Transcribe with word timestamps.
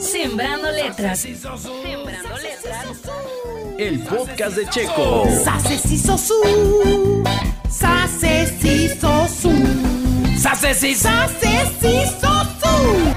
Sembrando 0.00 0.70
letras. 0.70 1.20
Sembrando 1.20 2.36
letras. 2.38 2.86
El 3.78 4.00
podcast 4.00 4.56
de 4.56 4.66
Checo. 4.68 5.26
Sase 5.44 5.78
si 5.78 5.98
sosu. 5.98 6.34
Sase 7.68 8.46
si 8.60 8.88
sosu. 8.88 9.52
Sase 10.38 10.74
si 10.74 10.94
Sase 10.94 11.66
si 11.80 12.06
sosu. 12.20 13.14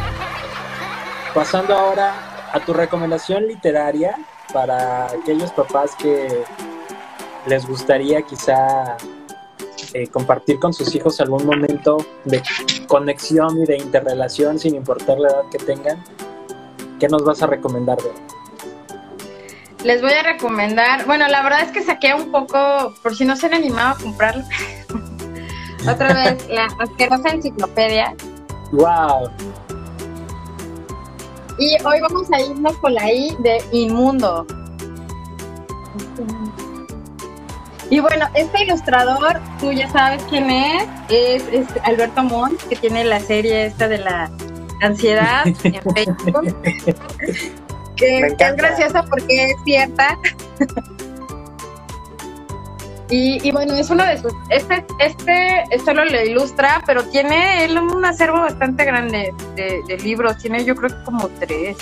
Pasando 1.33 1.75
ahora 1.75 2.49
a 2.51 2.59
tu 2.59 2.73
recomendación 2.73 3.47
literaria 3.47 4.15
para 4.53 5.07
aquellos 5.07 5.51
papás 5.51 5.95
que 5.95 6.43
les 7.47 7.65
gustaría 7.67 8.21
quizá 8.21 8.97
eh, 9.93 10.07
compartir 10.07 10.59
con 10.59 10.73
sus 10.73 10.93
hijos 10.95 11.21
algún 11.21 11.45
momento 11.45 11.97
de 12.25 12.41
conexión 12.87 13.61
y 13.61 13.65
de 13.65 13.77
interrelación 13.77 14.59
sin 14.59 14.75
importar 14.75 15.19
la 15.19 15.29
edad 15.29 15.43
que 15.51 15.57
tengan. 15.57 16.03
¿Qué 17.05 17.09
nos 17.09 17.23
vas 17.23 17.39
a 17.43 17.45
recomendar? 17.45 17.99
Bea? 18.01 18.13
Les 19.83 20.01
voy 20.01 20.11
a 20.11 20.23
recomendar, 20.23 21.05
bueno, 21.05 21.27
la 21.27 21.43
verdad 21.43 21.61
es 21.61 21.69
que 21.69 21.83
saqué 21.83 22.15
un 22.15 22.31
poco, 22.31 22.95
por 23.03 23.15
si 23.15 23.25
no 23.25 23.35
se 23.35 23.45
han 23.45 23.53
animado 23.53 23.91
a 23.91 23.97
comprarlo, 24.01 24.43
otra 25.87 26.13
vez 26.15 26.49
la 26.49 26.65
asquerosa 26.79 27.29
enciclopedia. 27.29 28.15
¡Wow! 28.71 29.29
Y 31.59 31.77
hoy 31.83 32.01
vamos 32.01 32.27
a 32.31 32.41
irnos 32.41 32.75
con 32.77 32.95
la 32.95 33.13
I 33.13 33.37
de 33.37 33.63
inmundo. 33.71 34.47
Y 37.91 37.99
bueno, 37.99 38.25
este 38.33 38.63
ilustrador, 38.63 39.39
tú 39.59 39.71
ya 39.71 39.87
sabes 39.91 40.23
quién 40.27 40.49
es, 40.49 40.87
es, 41.09 41.43
es 41.51 41.67
Alberto 41.83 42.23
Montt, 42.23 42.59
que 42.63 42.75
tiene 42.75 43.05
la 43.05 43.19
serie 43.19 43.67
esta 43.67 43.87
de 43.87 43.99
la 43.99 44.31
ansiedad 44.81 45.45
en 45.45 45.55
Facebook, 45.95 46.55
que, 47.95 48.19
es 48.19 48.55
graciosa 48.55 49.03
porque 49.03 49.45
es 49.51 49.55
cierta. 49.63 50.17
Y, 53.09 53.47
y 53.47 53.51
bueno, 53.51 53.75
es 53.75 53.89
uno 53.91 54.03
de 54.03 54.17
sus, 54.19 54.33
este, 54.49 54.83
este 54.99 55.63
solo 55.85 56.05
lo 56.05 56.21
ilustra, 56.23 56.81
pero 56.87 57.03
tiene 57.03 57.63
él 57.63 57.77
un 57.77 58.03
acervo 58.03 58.39
bastante 58.39 58.83
grande 58.83 59.31
de, 59.55 59.83
de 59.87 59.97
libros, 59.99 60.37
tiene 60.39 60.65
yo 60.65 60.75
creo 60.75 60.89
que 60.89 61.03
como 61.03 61.29
tres. 61.39 61.77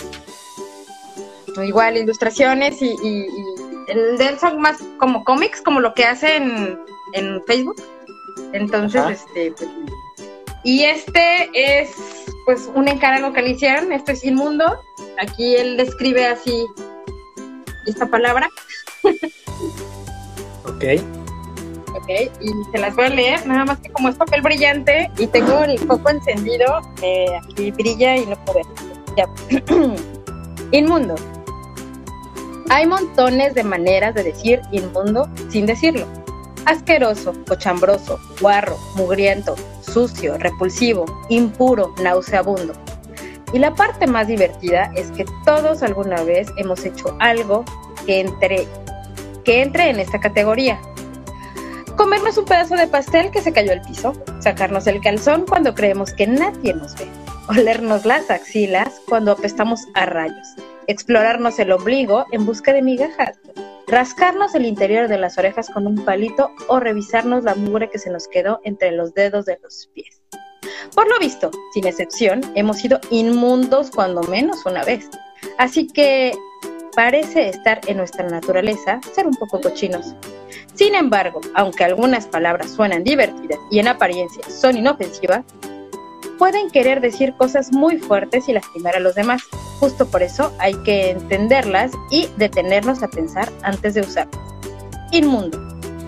Igual, 1.63 1.97
ilustraciones 1.97 2.81
y, 2.81 2.87
y- 3.03 3.27
y 3.27 3.91
el 3.91 4.17
de 4.17 4.27
él 4.29 4.39
son 4.39 4.59
más 4.59 4.77
como 4.97 5.23
cómics, 5.23 5.61
como 5.61 5.79
lo 5.79 5.93
que 5.93 6.03
hace 6.03 6.35
en, 6.37 6.79
en 7.13 7.41
Facebook. 7.45 7.81
Entonces, 8.53 8.99
Ajá. 9.01 9.11
este, 9.11 9.51
pues, 9.51 9.69
y 10.65 10.83
este 10.83 11.49
es 11.53 11.91
pues 12.45 12.69
un 12.73 12.87
encargo 12.87 13.33
que 13.33 13.41
le 13.41 13.51
hicieron, 13.51 13.91
esto 13.91 14.11
es 14.11 14.23
inmundo. 14.23 14.79
Aquí 15.19 15.55
él 15.55 15.77
describe 15.77 16.25
así 16.25 16.65
esta 17.87 18.05
palabra. 18.07 18.49
Ok. 20.65 20.85
Ok, 21.95 22.09
y 22.41 22.71
se 22.71 22.77
las 22.79 22.95
voy 22.95 23.05
a 23.05 23.09
leer, 23.09 23.45
nada 23.45 23.65
más 23.65 23.79
que 23.79 23.89
como 23.91 24.07
es 24.07 24.15
papel 24.15 24.41
brillante 24.41 25.11
y 25.17 25.27
tengo 25.27 25.59
el 25.63 25.77
foco 25.77 26.09
encendido, 26.09 26.81
eh, 27.01 27.27
aquí 27.43 27.71
brilla 27.71 28.15
y 28.15 28.25
no 28.25 28.35
puedo 28.45 28.59
ver. 28.59 28.65
Ya. 29.17 29.29
Inmundo. 30.71 31.15
Hay 32.69 32.87
montones 32.87 33.53
de 33.53 33.63
maneras 33.63 34.15
de 34.15 34.23
decir 34.23 34.61
inmundo 34.71 35.29
sin 35.49 35.65
decirlo. 35.65 36.07
Asqueroso, 36.65 37.33
cochambroso, 37.47 38.19
guarro, 38.39 38.77
mugriento, 38.95 39.55
sucio, 39.93 40.37
repulsivo, 40.37 41.05
impuro, 41.29 41.93
nauseabundo. 42.01 42.73
Y 43.53 43.59
la 43.59 43.75
parte 43.75 44.07
más 44.07 44.27
divertida 44.27 44.91
es 44.95 45.11
que 45.11 45.25
todos 45.45 45.83
alguna 45.83 46.23
vez 46.23 46.47
hemos 46.57 46.83
hecho 46.83 47.15
algo 47.19 47.63
que 48.05 48.21
entre, 48.21 48.67
que 49.43 49.61
entre 49.61 49.91
en 49.91 49.99
esta 49.99 50.19
categoría 50.19 50.79
comernos 51.95 52.37
un 52.37 52.45
pedazo 52.45 52.75
de 52.75 52.87
pastel 52.87 53.29
que 53.29 53.41
se 53.41 53.53
cayó 53.53 53.71
al 53.71 53.81
piso, 53.81 54.13
sacarnos 54.39 54.87
el 54.87 54.99
calzón 55.01 55.45
cuando 55.47 55.75
creemos 55.75 56.11
que 56.13 56.25
nadie 56.25 56.73
nos 56.73 56.95
ve, 56.95 57.07
olernos 57.47 58.05
las 58.05 58.31
axilas 58.31 58.99
cuando 59.07 59.33
apestamos 59.33 59.81
a 59.93 60.07
rayos, 60.07 60.47
explorarnos 60.87 61.59
el 61.59 61.71
ombligo 61.71 62.25
en 62.31 62.47
busca 62.47 62.73
de 62.73 62.81
migajas, 62.81 63.37
rascarnos 63.87 64.55
el 64.55 64.65
interior 64.65 65.07
de 65.07 65.17
las 65.17 65.37
orejas 65.37 65.69
con 65.69 65.87
un 65.87 66.03
palito 66.05 66.51
o 66.67 66.79
revisarnos 66.79 67.43
la 67.43 67.55
mugre 67.55 67.89
que 67.89 67.99
se 67.99 68.09
nos 68.09 68.27
quedó 68.27 68.59
entre 68.63 68.91
los 68.91 69.13
dedos 69.13 69.45
de 69.45 69.59
los 69.61 69.89
pies. 69.93 70.21
Por 70.95 71.07
lo 71.07 71.19
visto, 71.19 71.51
sin 71.73 71.87
excepción, 71.87 72.41
hemos 72.55 72.77
sido 72.77 72.99
inmundos 73.09 73.91
cuando 73.91 74.21
menos 74.23 74.65
una 74.65 74.83
vez. 74.83 75.09
Así 75.57 75.87
que 75.87 76.33
parece 76.95 77.49
estar 77.49 77.81
en 77.87 77.97
nuestra 77.97 78.27
naturaleza 78.27 78.99
ser 79.13 79.27
un 79.27 79.35
poco 79.35 79.59
cochinos. 79.59 80.13
Sin 80.73 80.95
embargo, 80.95 81.41
aunque 81.53 81.83
algunas 81.83 82.27
palabras 82.27 82.71
suenan 82.71 83.03
divertidas 83.03 83.59
y 83.71 83.79
en 83.79 83.87
apariencia 83.87 84.43
son 84.49 84.77
inofensivas, 84.77 85.43
pueden 86.37 86.69
querer 86.69 87.01
decir 87.01 87.33
cosas 87.35 87.71
muy 87.71 87.97
fuertes 87.97 88.47
y 88.47 88.53
lastimar 88.53 88.95
a 88.95 88.99
los 88.99 89.15
demás. 89.15 89.43
Justo 89.79 90.05
por 90.05 90.23
eso 90.23 90.53
hay 90.59 90.75
que 90.83 91.11
entenderlas 91.11 91.91
y 92.09 92.27
detenernos 92.37 93.03
a 93.03 93.07
pensar 93.09 93.51
antes 93.63 93.93
de 93.93 94.01
usarlas. 94.01 94.39
Inmundo, 95.11 95.59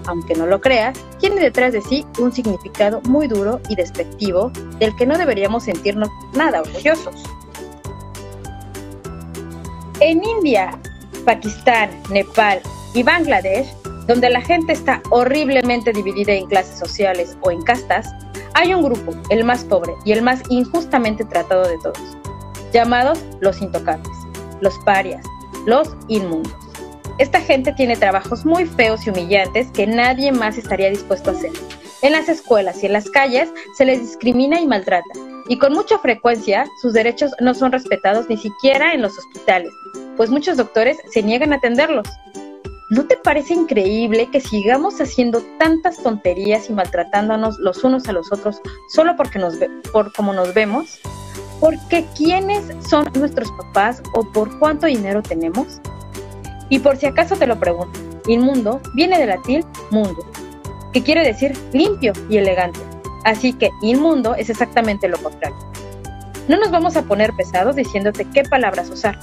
aunque 0.08 0.36
no 0.36 0.46
lo 0.46 0.62
creas, 0.62 0.98
tiene 1.20 1.42
detrás 1.42 1.74
de 1.74 1.82
sí 1.82 2.06
un 2.20 2.32
significado 2.32 3.02
muy 3.02 3.28
duro 3.28 3.60
y 3.70 3.76
despectivo 3.76 4.52
del 4.80 4.96
que 4.96 5.06
no 5.06 5.18
deberíamos 5.18 5.64
sentirnos 5.64 6.10
nada 6.34 6.62
orgullosos. 6.62 7.24
En 10.00 10.24
India, 10.24 10.78
Pakistán, 11.26 11.90
Nepal 12.10 12.62
y 12.94 13.04
Bangladesh, 13.04 13.68
donde 14.08 14.30
la 14.30 14.42
gente 14.42 14.74
está 14.74 15.02
horriblemente 15.10 15.92
dividida 15.92 16.34
en 16.34 16.48
clases 16.48 16.78
sociales 16.78 17.38
o 17.42 17.52
en 17.52 17.62
castas, 17.62 18.08
hay 18.54 18.74
un 18.74 18.84
grupo, 18.84 19.14
el 19.30 19.44
más 19.44 19.64
pobre 19.64 19.94
y 20.06 20.12
el 20.12 20.22
más 20.22 20.42
injustamente 20.50 21.26
tratado 21.26 21.68
de 21.68 21.78
todos, 21.80 22.18
llamados 22.76 23.24
los 23.40 23.62
intocables, 23.62 24.12
los 24.60 24.78
parias, 24.80 25.26
los 25.66 25.96
inmundos. 26.10 26.54
Esta 27.20 27.40
gente 27.40 27.72
tiene 27.72 27.96
trabajos 27.96 28.46
muy 28.46 28.66
feos 28.66 29.08
y 29.08 29.12
humillantes 29.12 29.72
que 29.72 29.88
nadie 29.88 30.34
más 30.34 30.58
estaría 30.58 30.90
dispuesto 30.90 31.30
a 31.30 31.34
hacer. 31.34 31.52
En 32.02 32.12
las 32.12 32.28
escuelas 32.28 32.84
y 32.84 32.88
en 32.88 32.92
las 32.92 33.10
calles 33.10 33.50
se 33.78 33.86
les 33.86 34.02
discrimina 34.02 34.60
y 34.60 34.68
maltrata, 34.68 35.08
y 35.48 35.58
con 35.58 35.72
mucha 35.72 35.98
frecuencia 36.00 36.66
sus 36.82 36.92
derechos 36.92 37.32
no 37.40 37.54
son 37.54 37.72
respetados 37.72 38.28
ni 38.28 38.36
siquiera 38.36 38.94
en 38.94 39.04
los 39.04 39.18
hospitales, 39.18 39.72
pues 40.18 40.30
muchos 40.30 40.58
doctores 40.58 40.98
se 41.14 41.24
niegan 41.24 41.54
a 41.54 41.58
atenderlos. 41.58 42.10
¿No 42.90 43.06
te 43.06 43.16
parece 43.16 43.54
increíble 43.54 44.30
que 44.32 44.42
sigamos 44.42 45.00
haciendo 45.00 45.42
tantas 45.60 46.04
tonterías 46.04 46.70
y 46.70 46.74
maltratándonos 46.74 47.58
los 47.60 47.86
unos 47.86 48.10
a 48.10 48.12
los 48.12 48.34
otros 48.34 48.60
solo 48.90 49.16
porque 49.16 49.40
nos 49.40 49.58
ve 49.60 49.70
por 49.94 50.12
cómo 50.12 50.34
nos 50.34 50.54
vemos? 50.54 51.00
¿Porque 51.60 52.06
quiénes 52.16 52.64
son 52.88 53.10
nuestros 53.16 53.52
papás 53.52 54.02
o 54.14 54.24
por 54.32 54.58
cuánto 54.60 54.88
dinero 54.88 55.22
tenemos? 55.24 55.80
Y 56.70 56.80
por 56.80 56.98
si 56.98 57.06
acaso 57.06 57.36
te 57.36 57.48
lo 57.48 57.60
pregunto, 57.60 58.00
inmundo 58.28 58.82
viene 58.94 59.20
del 59.20 59.30
latín 59.30 59.64
mundo, 59.92 60.26
que 60.94 61.04
quiere 61.04 61.24
decir 61.24 61.58
limpio 61.74 62.14
y 62.30 62.38
elegante. 62.38 62.80
Así 63.24 63.54
que 63.54 63.72
inmundo 63.82 64.36
es 64.36 64.50
exactamente 64.50 65.08
lo 65.08 65.18
contrario. 65.18 65.58
No 66.48 66.58
nos 66.58 66.70
vamos 66.72 66.96
a 66.96 67.04
poner 67.04 67.34
pesados 67.34 67.76
diciéndote 67.76 68.26
qué 68.26 68.44
palabras 68.44 68.90
usar, 68.90 69.20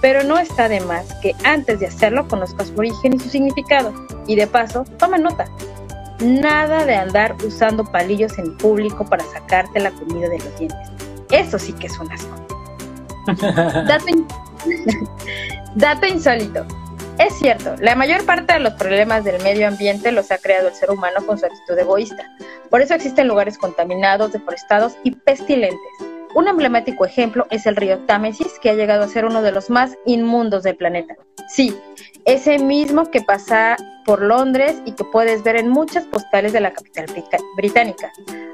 pero 0.00 0.22
no 0.22 0.38
está 0.38 0.68
de 0.68 0.80
más 0.80 1.12
que 1.14 1.34
antes 1.44 1.80
de 1.80 1.86
hacerlo 1.86 2.28
conozcas 2.28 2.68
su 2.68 2.78
origen 2.78 3.14
y 3.14 3.18
su 3.18 3.28
significado. 3.28 3.92
Y 4.26 4.36
de 4.36 4.46
paso, 4.46 4.84
toma 4.98 5.18
nota. 5.18 5.46
Nada 6.20 6.84
de 6.84 6.94
andar 6.94 7.36
usando 7.44 7.84
palillos 7.84 8.38
en 8.38 8.56
público 8.56 9.04
para 9.04 9.24
sacarte 9.24 9.80
la 9.80 9.90
comida 9.90 10.28
de 10.28 10.38
los 10.38 10.58
dientes. 10.58 10.89
Eso 11.30 11.58
sí 11.58 11.72
que 11.72 11.86
es 11.86 11.98
un 11.98 12.10
asco. 12.12 12.36
Dato, 13.86 14.06
Dato 15.74 16.06
insólito. 16.06 16.66
Es 17.18 17.34
cierto, 17.34 17.74
la 17.80 17.94
mayor 17.94 18.24
parte 18.24 18.54
de 18.54 18.60
los 18.60 18.72
problemas 18.74 19.24
del 19.24 19.42
medio 19.42 19.68
ambiente 19.68 20.10
los 20.10 20.30
ha 20.30 20.38
creado 20.38 20.68
el 20.68 20.74
ser 20.74 20.90
humano 20.90 21.24
con 21.26 21.38
su 21.38 21.44
actitud 21.44 21.78
egoísta. 21.78 22.24
Por 22.70 22.80
eso 22.80 22.94
existen 22.94 23.28
lugares 23.28 23.58
contaminados, 23.58 24.32
deforestados 24.32 24.96
y 25.04 25.10
pestilentes. 25.10 25.78
Un 26.34 26.48
emblemático 26.48 27.04
ejemplo 27.04 27.46
es 27.50 27.66
el 27.66 27.76
río 27.76 27.98
Támesis, 28.06 28.58
que 28.62 28.70
ha 28.70 28.74
llegado 28.74 29.04
a 29.04 29.08
ser 29.08 29.26
uno 29.26 29.42
de 29.42 29.52
los 29.52 29.68
más 29.68 29.98
inmundos 30.06 30.62
del 30.62 30.76
planeta. 30.76 31.14
Sí, 31.48 31.76
ese 32.24 32.58
mismo 32.58 33.10
que 33.10 33.20
pasa 33.20 33.76
por 34.06 34.22
Londres 34.22 34.80
y 34.86 34.92
que 34.92 35.04
puedes 35.04 35.42
ver 35.42 35.56
en 35.56 35.68
muchas 35.68 36.04
postales 36.04 36.52
de 36.52 36.60
la 36.60 36.72
capital 36.72 37.06
británica, 37.56 38.10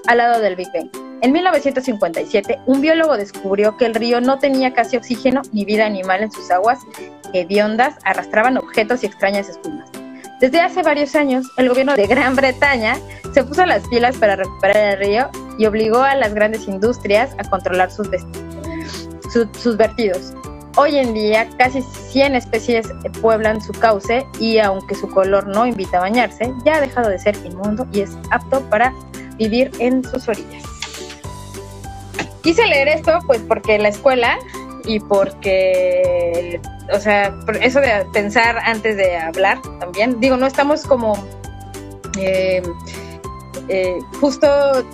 al 0.09 0.19
lado 0.19 0.41
del 0.41 0.57
Big 0.57 0.73
Bang. 0.73 1.06
En 1.27 1.33
1957, 1.33 2.61
un 2.67 2.81
biólogo 2.81 3.17
descubrió 3.17 3.77
que 3.77 3.85
el 3.85 3.97
río 3.97 4.21
no 4.21 4.39
tenía 4.39 4.73
casi 4.73 4.97
oxígeno 4.97 5.43
ni 5.51 5.65
vida 5.65 5.85
animal 5.85 6.23
en 6.23 6.31
sus 6.31 6.53
aguas 6.53 6.79
hediondas 7.33 7.97
arrastraban 8.05 8.57
objetos 8.57 9.03
y 9.03 9.07
extrañas 9.07 9.49
espumas. 9.49 9.91
Desde 10.39 10.61
hace 10.61 10.85
varios 10.85 11.17
años, 11.17 11.45
el 11.57 11.69
gobierno 11.69 11.97
de 11.97 12.07
Gran 12.07 12.37
Bretaña 12.37 12.97
se 13.35 13.43
puso 13.43 13.67
las 13.67 13.85
pilas 13.89 14.17
para 14.19 14.37
recuperar 14.37 14.77
el 14.77 14.99
río 15.01 15.29
y 15.59 15.67
obligó 15.67 15.99
a 15.99 16.15
las 16.15 16.33
grandes 16.33 16.69
industrias 16.69 17.35
a 17.39 17.51
controlar 17.51 17.91
sus, 17.91 18.09
sus 19.61 19.77
vertidos. 19.77 20.33
Hoy 20.77 20.97
en 20.97 21.13
día 21.13 21.49
casi 21.59 21.83
100 21.83 22.37
especies 22.37 22.87
pueblan 23.21 23.61
su 23.61 23.73
cauce 23.73 24.25
y 24.39 24.59
aunque 24.59 24.95
su 24.95 25.09
color 25.09 25.49
no 25.49 25.67
invita 25.67 25.97
a 25.97 26.03
bañarse, 26.03 26.55
ya 26.65 26.77
ha 26.77 26.81
dejado 26.81 27.11
de 27.11 27.19
ser 27.19 27.35
inmundo 27.45 27.85
y 27.93 28.03
es 28.03 28.17
apto 28.31 28.61
para 28.71 28.95
vivir 29.39 29.73
en 29.81 30.05
sus 30.05 30.29
orillas. 30.29 30.76
Quise 32.47 32.65
leer 32.69 32.87
esto 32.87 33.19
pues 33.27 33.41
porque 33.41 33.77
la 33.77 33.89
escuela 33.89 34.39
y 34.85 35.01
porque, 35.01 36.61
o 36.95 37.01
sea, 37.01 37.37
eso 37.61 37.81
de 37.81 38.07
pensar 38.13 38.57
antes 38.59 38.97
de 38.97 39.17
hablar 39.17 39.61
también, 39.81 40.21
digo, 40.21 40.37
no 40.37 40.47
estamos 40.47 40.87
como... 40.87 41.15
Eh, 42.17 42.63
eh, 43.69 43.99
justo 44.21 44.47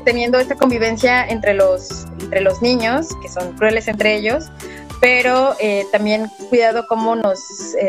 teniendo 0.03 0.39
esta 0.39 0.55
convivencia 0.55 1.29
entre 1.29 1.53
los, 1.53 2.07
entre 2.23 2.41
los 2.41 2.63
niños, 2.63 3.09
que 3.21 3.29
son 3.29 3.53
crueles 3.59 3.87
entre 3.87 4.17
ellos, 4.17 4.51
pero 5.03 5.55
eh, 5.61 5.85
también 5.93 6.31
cuidado 6.49 6.87
cómo 6.89 7.15
nos 7.17 7.39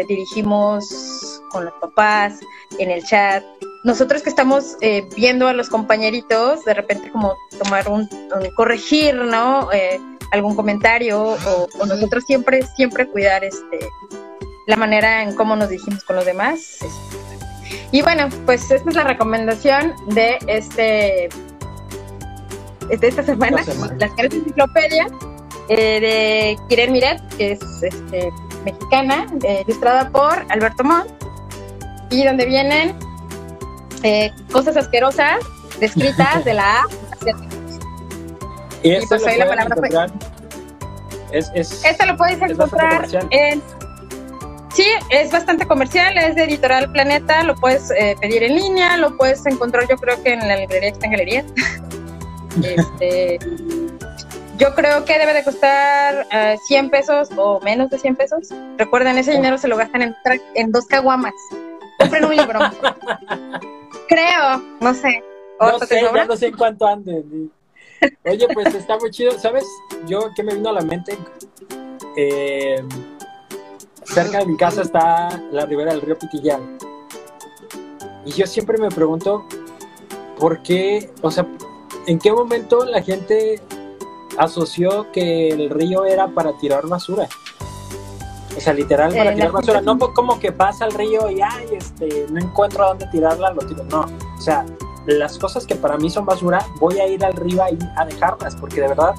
dirigimos 0.10 1.42
con 1.52 1.64
los 1.64 1.74
papás, 1.76 2.38
en 2.80 2.92
el 2.92 3.02
chat. 3.06 3.46
Nosotros 3.84 4.22
que 4.22 4.30
estamos 4.30 4.78
eh, 4.82 5.08
viendo 5.16 5.48
a 5.48 5.54
los 5.54 5.70
compañeritos, 5.70 6.64
de 6.66 6.74
repente 6.74 7.12
como 7.12 7.36
tomar 7.62 7.90
un, 7.90 8.08
corregir, 8.56 9.16
¿no? 9.16 9.70
algún 10.32 10.56
comentario 10.56 11.22
o, 11.22 11.86
nosotros 11.86 12.24
siempre, 12.26 12.66
siempre 12.76 13.08
cuidar 13.08 13.44
este 13.44 13.80
la 14.66 14.76
manera 14.78 15.22
en 15.22 15.36
cómo 15.36 15.56
nos 15.56 15.70
dirigimos 15.70 16.04
con 16.04 16.16
los 16.16 16.26
demás. 16.26 16.78
Y 17.92 18.02
bueno, 18.02 18.30
pues 18.46 18.70
esta 18.72 18.90
es 18.90 18.96
la 18.96 19.04
recomendación 19.04 19.94
de 20.08 20.38
este 20.48 21.30
de 22.90 23.08
esta 23.08 23.24
semana, 23.24 23.64
las 23.98 24.12
caras 24.12 24.34
enciclopedia 24.34 25.08
eh, 25.70 26.00
de 26.00 26.58
Kiren 26.68 26.92
Miret, 26.92 27.22
que 27.38 27.54
es 27.54 27.62
este, 27.82 28.32
mexicana, 28.66 29.28
eh, 29.44 29.64
ilustrada 29.66 30.10
por 30.10 30.46
Alberto 30.50 30.84
Montt, 30.84 31.10
y 32.10 32.26
donde 32.26 32.46
vienen 32.46 32.94
eh, 34.04 34.32
cosas 34.52 34.78
asquerosas 34.78 35.40
descritas 35.80 36.46
de 36.46 36.54
la 36.54 36.82
A 36.82 36.84
y, 38.84 38.98
y 38.98 39.06
pues 39.08 39.26
ahí 39.26 39.38
la 39.38 39.48
palabra 39.48 39.76
fue. 39.76 39.90
Es, 41.32 41.50
es, 41.56 41.84
lo 42.06 42.18
puedes 42.18 42.42
encontrar 42.42 43.08
en. 43.32 43.62
Sí, 44.74 44.86
es 45.10 45.32
bastante 45.32 45.68
comercial, 45.68 46.18
es 46.18 46.36
de 46.36 46.44
Editorial 46.46 46.92
Planeta, 46.92 47.44
lo 47.44 47.56
puedes 47.56 47.92
eh, 47.92 48.16
pedir 48.20 48.44
en 48.44 48.56
línea, 48.56 48.98
lo 48.98 49.16
puedes 49.18 49.46
encontrar 49.46 49.88
yo 49.88 49.98
creo 49.98 50.22
que 50.24 50.34
en 50.34 50.48
la 50.48 50.58
librería 50.58 50.90
que 50.90 50.94
está 50.94 51.06
en 51.06 51.12
galería. 51.12 51.46
este, 52.64 53.40
yo 54.58 54.74
creo 54.74 55.06
que 55.06 55.18
debe 55.20 55.34
de 55.34 55.44
costar 55.44 56.28
100 56.66 56.86
eh, 56.86 56.90
pesos 56.90 57.30
o 57.38 57.60
menos 57.62 57.90
de 57.92 58.00
100 58.00 58.16
pesos. 58.16 58.50
Recuerden, 58.78 59.18
ese 59.18 59.32
dinero 59.32 59.58
se 59.60 59.68
lo 59.68 59.78
gastan 59.78 60.02
en, 60.02 60.16
en 60.56 60.72
dos 60.72 60.86
caguamas. 60.88 61.34
Compren 62.00 62.26
un 62.26 62.36
libro. 62.36 62.60
creo, 64.08 64.62
no 64.80 64.94
sé. 64.94 65.24
No 65.60 65.80
sé, 65.80 66.02
ya 66.02 66.26
no 66.26 66.36
sé 66.36 66.48
en 66.48 66.58
cuánto 66.58 66.86
anden. 66.86 67.52
Oye, 68.26 68.48
pues 68.54 68.74
está 68.76 68.98
muy 68.98 69.12
chido. 69.12 69.38
¿Sabes? 69.40 69.66
Yo, 70.08 70.30
¿qué 70.36 70.44
me 70.44 70.56
vino 70.56 70.70
a 70.70 70.74
la 70.74 70.82
mente? 70.82 71.18
Eh, 72.18 72.84
cerca 74.04 74.40
de 74.40 74.46
mi 74.46 74.58
casa 74.58 74.82
está 74.82 75.30
la 75.52 75.66
ribera 75.66 75.92
del 75.92 76.02
río 76.02 76.18
Pitillán. 76.18 76.78
Y 78.26 78.32
yo 78.32 78.46
siempre 78.46 78.78
me 78.78 78.90
pregunto, 78.90 79.46
¿por 80.38 80.62
qué? 80.64 81.10
O 81.22 81.32
sea, 81.32 81.48
¿en 82.08 82.20
qué 82.20 82.32
momento 82.32 82.84
la 82.86 83.02
gente 83.02 83.62
asoció 84.38 85.12
que 85.12 85.50
el 85.50 85.70
río 85.70 86.06
era 86.06 86.28
para 86.28 86.54
tirar 86.58 86.88
basura. 86.88 87.28
O 88.56 88.60
sea, 88.60 88.74
literal 88.74 89.12
para 89.12 89.32
eh, 89.32 89.36
tirar 89.36 89.52
basura. 89.52 89.82
No 89.82 89.98
como 89.98 90.40
que 90.40 90.52
pasa 90.52 90.86
el 90.86 90.94
río 90.94 91.30
y 91.30 91.42
ay, 91.42 91.68
este, 91.72 92.28
no 92.30 92.40
encuentro 92.40 92.86
a 92.86 92.90
dónde 92.90 93.08
tirarla, 93.08 93.52
lo 93.52 93.62
tiro. 93.62 93.84
No. 93.86 94.06
O 94.38 94.42
sea, 94.42 94.66
las 95.06 95.38
cosas 95.38 95.66
que 95.66 95.76
para 95.76 95.98
mí 95.98 96.10
son 96.10 96.26
basura, 96.26 96.66
voy 96.80 97.00
a 97.00 97.08
ir 97.08 97.24
al 97.26 97.34
río 97.34 97.62
a 97.64 98.06
dejarlas, 98.06 98.56
porque 98.56 98.82
de 98.82 98.88
verdad 98.88 99.16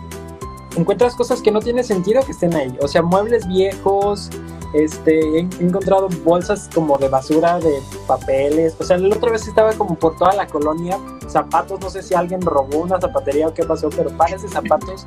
encuentras 0.76 1.14
cosas 1.14 1.40
que 1.40 1.50
no 1.50 1.60
tiene 1.60 1.84
sentido 1.84 2.22
que 2.24 2.32
estén 2.32 2.54
ahí. 2.54 2.76
O 2.80 2.88
sea, 2.88 3.02
muebles 3.02 3.46
viejos, 3.46 4.30
este, 4.74 5.38
he 5.38 5.48
encontrado 5.60 6.08
bolsas 6.24 6.68
como 6.74 6.98
de 6.98 7.08
basura, 7.08 7.58
de 7.58 7.80
papeles. 8.06 8.76
O 8.78 8.84
sea, 8.84 8.98
la 8.98 9.14
otra 9.14 9.30
vez 9.30 9.46
estaba 9.46 9.72
como 9.72 9.94
por 9.94 10.16
toda 10.16 10.34
la 10.34 10.46
colonia, 10.46 10.98
zapatos, 11.28 11.80
no 11.80 11.90
sé 11.90 12.02
si 12.02 12.14
alguien 12.14 12.40
robó 12.42 12.78
una 12.78 13.00
zapatería 13.00 13.48
o 13.48 13.54
qué 13.54 13.64
pasó, 13.64 13.88
pero 13.90 14.10
pares 14.10 14.42
de 14.42 14.48
zapatos 14.48 15.06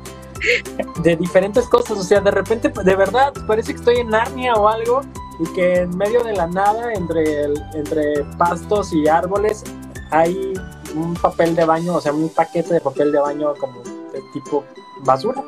de 1.02 1.16
diferentes 1.16 1.66
cosas. 1.66 1.98
O 1.98 2.02
sea, 2.02 2.20
de 2.20 2.30
repente, 2.30 2.68
de 2.68 2.96
verdad, 2.96 3.32
parece 3.46 3.72
que 3.72 3.78
estoy 3.78 3.96
en 3.98 4.10
Narnia 4.10 4.54
o 4.54 4.68
algo 4.68 5.00
y 5.40 5.52
que 5.52 5.80
en 5.80 5.96
medio 5.96 6.22
de 6.24 6.34
la 6.34 6.46
nada, 6.46 6.92
entre, 6.92 7.44
entre 7.74 8.24
pastos 8.36 8.92
y 8.92 9.08
árboles, 9.08 9.64
hay 10.10 10.54
un 10.94 11.14
papel 11.14 11.54
de 11.54 11.64
baño, 11.64 11.94
o 11.96 12.00
sea, 12.00 12.12
un 12.12 12.28
paquete 12.30 12.74
de 12.74 12.80
papel 12.80 13.12
de 13.12 13.20
baño 13.20 13.54
como 13.54 13.82
de 13.82 14.22
tipo 14.32 14.64
basura 15.04 15.42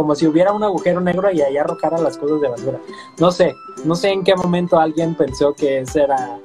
como 0.00 0.14
si 0.14 0.26
hubiera 0.26 0.52
un 0.52 0.64
agujero 0.64 0.98
negro 0.98 1.30
y 1.30 1.42
ahí 1.42 1.58
arrojaran 1.58 2.02
las 2.02 2.16
cosas 2.16 2.40
de 2.40 2.48
basura. 2.48 2.80
No 3.18 3.30
sé, 3.30 3.54
no 3.84 3.94
sé 3.94 4.08
en 4.08 4.24
qué 4.24 4.34
momento 4.34 4.80
alguien 4.80 5.14
pensó 5.14 5.52
que 5.52 5.80
esa 5.80 6.04
era 6.04 6.38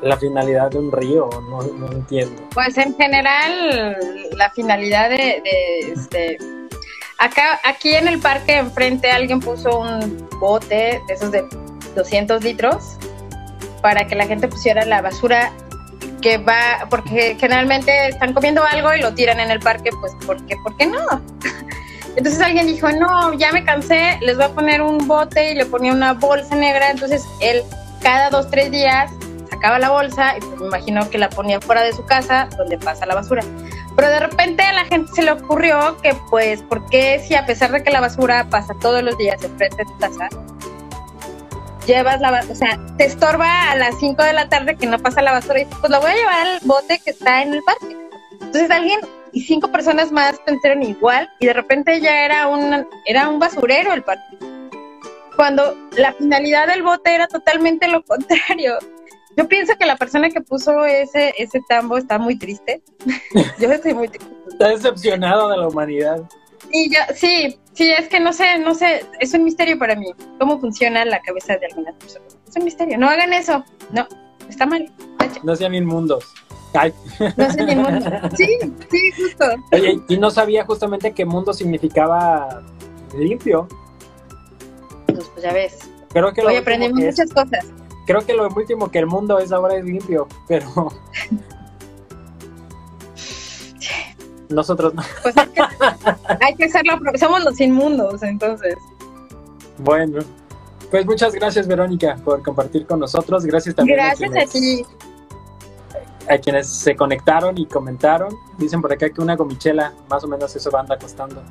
la 0.00 0.16
finalidad 0.16 0.70
de 0.70 0.78
un 0.78 0.90
río, 0.90 1.28
no, 1.50 1.62
no 1.62 1.92
entiendo. 1.92 2.42
Pues 2.54 2.78
en 2.78 2.96
general, 2.96 3.94
la 4.36 4.48
finalidad 4.50 5.10
de, 5.10 5.42
este, 5.92 6.38
acá, 7.24 7.60
aquí 7.64 7.94
en 7.94 8.06
el 8.06 8.18
parque 8.20 8.58
enfrente 8.58 9.10
alguien 9.10 9.40
puso 9.40 9.80
un 9.80 10.28
bote 10.38 11.00
de 11.06 11.14
esos 11.14 11.30
de 11.30 11.44
200 11.94 12.42
litros 12.44 12.96
para 13.80 14.06
que 14.06 14.14
la 14.14 14.26
gente 14.26 14.48
pusiera 14.48 14.84
la 14.84 15.00
basura 15.00 15.52
que 16.20 16.38
va, 16.38 16.86
porque 16.90 17.36
generalmente 17.38 18.08
están 18.08 18.32
comiendo 18.32 18.62
algo 18.64 18.94
y 18.94 19.00
lo 19.00 19.14
tiran 19.14 19.40
en 19.40 19.50
el 19.50 19.60
parque, 19.60 19.90
pues 20.00 20.12
porque, 20.26 20.56
¿por 20.62 20.76
qué 20.76 20.86
no? 20.86 21.22
Entonces 22.16 22.40
alguien 22.40 22.66
dijo, 22.66 22.90
no, 22.92 23.32
ya 23.34 23.52
me 23.52 23.64
cansé, 23.64 24.18
les 24.20 24.36
voy 24.36 24.44
a 24.44 24.48
poner 24.50 24.80
un 24.80 25.06
bote 25.08 25.50
y 25.50 25.54
le 25.54 25.66
ponía 25.66 25.92
una 25.92 26.12
bolsa 26.12 26.54
negra. 26.54 26.90
Entonces 26.90 27.24
él 27.40 27.62
cada 28.00 28.30
dos, 28.30 28.50
tres 28.50 28.70
días 28.70 29.10
sacaba 29.50 29.78
la 29.78 29.90
bolsa 29.90 30.36
y 30.36 30.40
pues 30.40 30.60
me 30.60 30.66
imagino 30.66 31.10
que 31.10 31.18
la 31.18 31.28
ponía 31.28 31.60
fuera 31.60 31.82
de 31.82 31.92
su 31.92 32.04
casa 32.04 32.48
donde 32.56 32.78
pasa 32.78 33.04
la 33.06 33.16
basura. 33.16 33.42
Pero 33.96 34.08
de 34.08 34.20
repente 34.20 34.62
a 34.62 34.72
la 34.72 34.84
gente 34.84 35.12
se 35.14 35.22
le 35.22 35.32
ocurrió 35.32 35.96
que 36.02 36.14
pues, 36.30 36.62
¿por 36.62 36.84
qué 36.86 37.22
si 37.26 37.34
a 37.34 37.46
pesar 37.46 37.70
de 37.70 37.82
que 37.82 37.90
la 37.90 38.00
basura 38.00 38.48
pasa 38.50 38.74
todos 38.80 39.02
los 39.02 39.16
días 39.18 39.42
enfrente 39.42 39.76
de 39.76 39.84
tu 39.84 39.98
casa, 39.98 40.28
llevas 41.86 42.20
la 42.20 42.30
basura, 42.30 42.52
o 42.52 42.56
sea, 42.56 42.80
te 42.96 43.04
estorba 43.04 43.70
a 43.70 43.76
las 43.76 43.98
5 43.98 44.22
de 44.22 44.32
la 44.32 44.48
tarde 44.48 44.76
que 44.76 44.86
no 44.86 44.98
pasa 44.98 45.22
la 45.22 45.32
basura 45.32 45.60
y 45.60 45.64
dices, 45.64 45.78
pues 45.80 45.92
lo 45.92 46.00
voy 46.00 46.10
a 46.10 46.14
llevar 46.14 46.46
al 46.46 46.60
bote 46.62 47.00
que 47.04 47.10
está 47.10 47.42
en 47.42 47.54
el 47.54 47.62
parque. 47.62 47.96
Entonces 48.40 48.70
alguien 48.70 49.00
y 49.32 49.42
cinco 49.42 49.70
personas 49.70 50.12
más 50.12 50.38
pensaron 50.40 50.82
igual 50.82 51.28
y 51.40 51.46
de 51.46 51.52
repente 51.52 52.00
ya 52.00 52.24
era 52.24 52.46
un, 52.46 52.86
era 53.04 53.28
un 53.28 53.38
basurero 53.38 53.92
el 53.92 54.02
parque. 54.02 54.38
Cuando 55.36 55.76
la 55.96 56.12
finalidad 56.12 56.68
del 56.68 56.82
bote 56.82 57.14
era 57.14 57.26
totalmente 57.26 57.88
lo 57.88 58.02
contrario. 58.04 58.78
Yo 59.36 59.48
pienso 59.48 59.74
que 59.78 59.86
la 59.86 59.96
persona 59.96 60.30
que 60.30 60.40
puso 60.40 60.84
ese, 60.84 61.34
ese 61.38 61.60
tambo 61.68 61.98
está 61.98 62.18
muy 62.18 62.38
triste. 62.38 62.82
yo 63.58 63.72
estoy 63.72 63.94
muy 63.94 64.08
triste. 64.08 64.32
Está 64.48 64.68
decepcionado 64.68 65.48
de 65.48 65.56
la 65.56 65.68
humanidad. 65.68 66.22
Y 66.70 66.92
yo, 66.92 67.00
sí, 67.14 67.58
sí, 67.72 67.90
es 67.90 68.08
que 68.08 68.20
no 68.20 68.32
sé, 68.32 68.58
no 68.58 68.74
sé, 68.74 69.04
es 69.20 69.34
un 69.34 69.44
misterio 69.44 69.78
para 69.78 69.94
mí 69.94 70.06
cómo 70.38 70.58
funciona 70.58 71.04
la 71.04 71.20
cabeza 71.20 71.56
de 71.56 71.66
algunas 71.66 71.94
personas. 71.96 72.36
Es 72.48 72.56
un 72.56 72.64
misterio, 72.64 72.98
no 72.98 73.08
hagan 73.08 73.32
eso, 73.32 73.64
no, 73.92 74.06
está 74.48 74.66
mal. 74.66 74.90
No 75.42 75.54
sean 75.54 75.74
inmundos. 75.74 76.24
No 77.36 77.50
sé 77.50 77.64
ni 77.64 77.76
mundo. 77.76 78.10
Sí, 78.36 78.46
sí, 78.90 79.10
justo. 79.16 79.44
Oye, 79.72 80.00
y 80.08 80.16
no 80.16 80.30
sabía 80.30 80.64
justamente 80.64 81.12
que 81.12 81.24
mundo 81.24 81.52
significaba 81.52 82.62
limpio. 83.16 83.68
Pues, 85.06 85.28
pues 85.28 85.42
ya 85.42 85.52
ves. 85.52 85.78
Creo 86.12 86.32
que 86.32 86.42
Hoy 86.42 86.56
aprendimos 86.56 86.98
muchas 86.98 87.30
cosas. 87.30 87.66
Creo 88.06 88.24
que 88.24 88.34
lo 88.34 88.48
último 88.48 88.90
que 88.90 88.98
el 88.98 89.06
mundo 89.06 89.38
es 89.38 89.52
ahora 89.52 89.76
es 89.76 89.84
limpio, 89.84 90.26
pero. 90.46 90.66
Nosotros 94.48 94.94
no. 94.94 95.02
Pues 95.22 95.36
hay 95.36 95.48
que, 95.48 95.62
hay 96.40 96.54
que 96.54 96.64
hacerlo, 96.64 96.98
somos 97.18 97.44
los 97.44 97.60
inmundos, 97.60 98.22
entonces. 98.22 98.76
Bueno, 99.78 100.20
pues 100.90 101.06
muchas 101.06 101.32
gracias, 101.34 101.66
Verónica, 101.66 102.16
por 102.24 102.42
compartir 102.42 102.86
con 102.86 103.00
nosotros. 103.00 103.44
Gracias 103.46 103.74
también. 103.74 103.98
Gracias 103.98 104.30
a, 104.36 104.42
a 104.42 104.46
ti 104.46 104.84
a 106.28 106.38
quienes 106.38 106.68
se 106.68 106.96
conectaron 106.96 107.56
y 107.58 107.66
comentaron, 107.66 108.34
dicen 108.58 108.80
por 108.80 108.92
acá 108.92 109.10
que 109.10 109.20
una 109.20 109.36
gomichela, 109.36 109.92
más 110.08 110.24
o 110.24 110.28
menos 110.28 110.54
eso 110.54 110.76
anda 110.76 110.96
costando. 110.98 111.42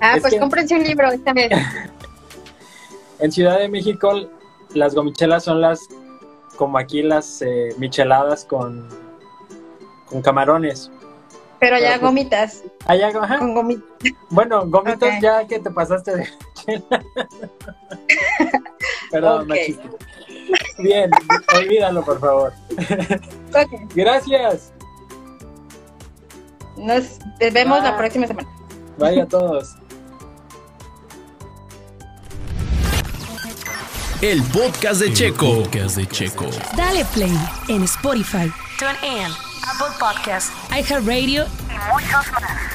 Ah, 0.00 0.16
pues 0.20 0.36
cómprense 0.38 0.74
un 0.74 0.82
libro 0.82 1.10
esta 1.10 1.32
vez. 1.32 1.50
en 3.18 3.32
Ciudad 3.32 3.58
de 3.58 3.68
México, 3.68 4.12
las 4.74 4.94
gomichelas 4.94 5.44
son 5.44 5.60
las, 5.60 5.80
como 6.56 6.78
aquí, 6.78 7.02
las 7.02 7.42
eh, 7.42 7.74
micheladas 7.78 8.44
con, 8.44 8.88
con 10.06 10.22
camarones. 10.22 10.90
Pero 11.60 11.78
ya 11.78 11.90
pues, 11.92 12.02
gomitas. 12.02 12.62
Allá, 12.86 13.08
ajá. 13.08 13.38
Con 13.38 13.54
gomitas. 13.54 13.84
Bueno, 14.30 14.66
gomitas 14.66 15.20
ya 15.20 15.46
que 15.46 15.58
te 15.58 15.70
pasaste 15.70 16.16
de. 16.16 16.28
Perdón, 19.10 19.42
Ok. 19.42 19.48
machista. 19.48 19.88
Bien, 20.78 21.10
olvídalo, 21.56 22.04
por 22.04 22.20
favor. 22.20 22.52
Gracias. 23.94 24.72
Nos 26.76 27.18
vemos 27.38 27.82
la 27.82 27.96
próxima 27.96 28.26
semana. 28.26 28.48
Vaya 28.98 29.22
a 29.22 29.26
todos. 29.26 29.76
El 34.20 34.42
podcast 34.44 35.00
de 35.00 35.12
Checo. 35.12 35.62
podcast 35.62 35.96
de 35.96 36.06
Checo. 36.06 36.46
Dale 36.76 37.04
play 37.06 37.36
en 37.68 37.82
Spotify, 37.84 38.50
TuneIn, 38.78 39.26
Apple 39.66 39.94
Podcasts, 39.98 40.52
iHeartRadio 40.70 41.44
y 41.68 41.92
muchos 41.92 42.32
más. 42.32 42.73